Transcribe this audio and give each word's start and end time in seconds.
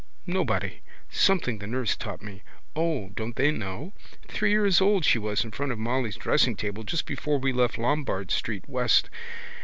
Nobody. 0.25 0.81
Something 1.11 1.59
the 1.59 1.67
nurse 1.67 1.95
taught 1.95 2.23
me. 2.23 2.41
O, 2.75 3.09
don't 3.09 3.35
they 3.35 3.51
know! 3.51 3.93
Three 4.27 4.49
years 4.49 4.81
old 4.81 5.05
she 5.05 5.19
was 5.19 5.43
in 5.45 5.51
front 5.51 5.71
of 5.71 5.77
Molly's 5.77 6.17
dressingtable, 6.17 6.83
just 6.87 7.05
before 7.05 7.37
we 7.37 7.53
left 7.53 7.77
Lombard 7.77 8.31
street 8.31 8.67
west. 8.67 9.11